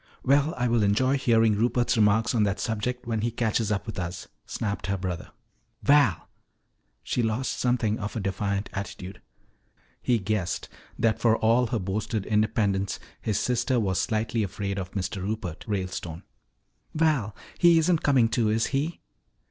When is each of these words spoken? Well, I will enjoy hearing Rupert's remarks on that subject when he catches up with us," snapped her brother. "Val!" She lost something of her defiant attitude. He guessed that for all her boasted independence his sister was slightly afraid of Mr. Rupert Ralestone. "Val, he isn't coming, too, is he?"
Well, 0.23 0.55
I 0.57 0.67
will 0.67 0.81
enjoy 0.81 1.15
hearing 1.15 1.53
Rupert's 1.55 1.95
remarks 1.95 2.33
on 2.33 2.41
that 2.41 2.59
subject 2.59 3.05
when 3.05 3.21
he 3.21 3.29
catches 3.29 3.71
up 3.71 3.85
with 3.85 3.99
us," 3.99 4.27
snapped 4.47 4.87
her 4.87 4.97
brother. 4.97 5.29
"Val!" 5.83 6.27
She 7.03 7.21
lost 7.21 7.59
something 7.59 7.99
of 7.99 8.15
her 8.15 8.19
defiant 8.19 8.67
attitude. 8.73 9.21
He 10.01 10.17
guessed 10.17 10.67
that 10.97 11.19
for 11.19 11.37
all 11.37 11.67
her 11.67 11.77
boasted 11.77 12.25
independence 12.25 12.99
his 13.21 13.39
sister 13.39 13.79
was 13.79 14.01
slightly 14.01 14.41
afraid 14.41 14.79
of 14.79 14.93
Mr. 14.93 15.21
Rupert 15.21 15.65
Ralestone. 15.67 16.23
"Val, 16.95 17.35
he 17.59 17.77
isn't 17.77 18.01
coming, 18.01 18.27
too, 18.27 18.49
is 18.49 18.65
he?" 18.73 19.01